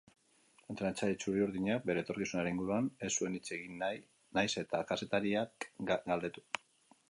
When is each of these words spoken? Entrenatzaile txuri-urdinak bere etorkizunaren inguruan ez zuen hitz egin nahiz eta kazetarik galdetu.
Entrenatzaile 0.73 1.17
txuri-urdinak 1.23 1.85
bere 1.89 2.03
etorkizunaren 2.05 2.49
inguruan 2.57 2.89
ez 3.07 3.11
zuen 3.21 3.37
hitz 3.39 3.43
egin 3.59 3.77
nahiz 4.39 4.51
eta 4.65 4.83
kazetarik 4.95 5.71
galdetu. 5.93 6.47